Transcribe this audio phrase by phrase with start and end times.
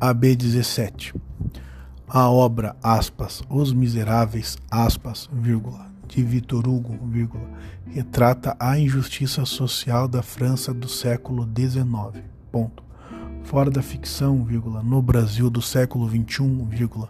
[0.00, 1.14] AB 17.
[2.06, 7.48] A obra, aspas, Os Miseráveis, aspas, vírgula, de Victor Hugo, vírgula,
[7.86, 12.22] retrata a injustiça social da França do século XIX.
[12.52, 12.85] Ponto.
[13.46, 17.08] Fora da ficção, vírgula, no Brasil do século XXI,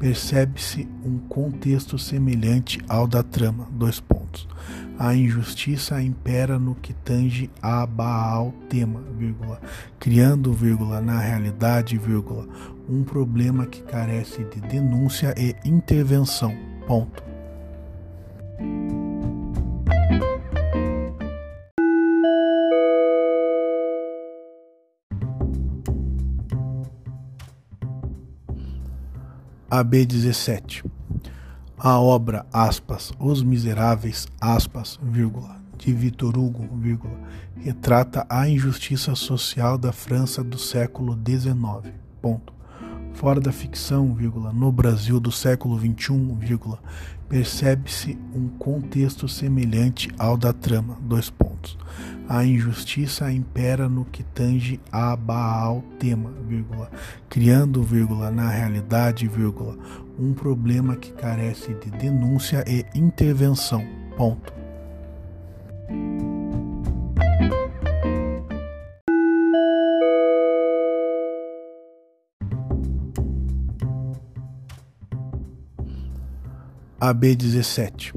[0.00, 3.68] percebe-se um contexto semelhante ao da trama.
[3.70, 4.48] Dois pontos.
[4.98, 9.60] A injustiça impera no que tange a Baal tema, vírgula,
[10.00, 12.00] criando, vírgula, na realidade,
[12.88, 16.52] um problema que carece de denúncia e intervenção.
[16.84, 17.25] Ponto.
[29.70, 30.84] AB 17.
[31.76, 37.18] A obra, aspas, Os Miseráveis, aspas, vírgula, de Victor Hugo, vírgula,
[37.56, 41.92] retrata a injustiça social da França do século XIX.
[42.22, 42.55] Ponto.
[43.16, 46.78] Fora da ficção, vírgula, no Brasil do século XXI,
[47.26, 50.98] percebe-se um contexto semelhante ao da trama.
[51.00, 51.78] Dois pontos.
[52.28, 56.90] A injustiça impera no que tange a Baal tema, vírgula,
[57.30, 59.30] criando, vírgula, na realidade,
[60.18, 63.82] um problema que carece de denúncia e intervenção.
[64.14, 64.55] Ponto.
[76.98, 78.14] AB 17.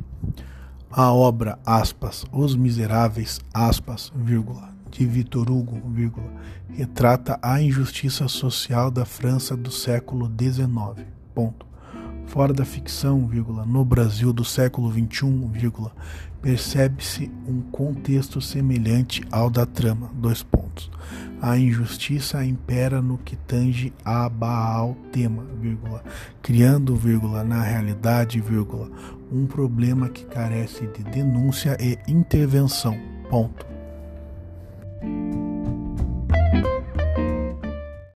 [0.89, 6.31] A obra, aspas, Os Miseráveis, aspas, vírgula, de Victor Hugo, vírgula,
[6.69, 11.06] retrata a injustiça social da França do século XIX.
[11.35, 11.68] Ponto.
[12.25, 15.91] Fora da ficção, vírgula, no Brasil do século XXI,
[16.41, 20.09] percebe-se um contexto semelhante ao da trama.
[20.13, 20.89] Dois pontos.
[21.41, 26.03] A injustiça impera no que tange a Baal tema, vírgula,
[26.41, 28.89] criando, vírgula, na realidade, vírgula,
[29.31, 32.97] um problema que carece de denúncia e intervenção.
[33.29, 33.69] Ponto.